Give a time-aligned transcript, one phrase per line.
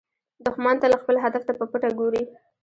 [0.45, 2.23] دښمن تل خپل هدف ته په پټه ګوري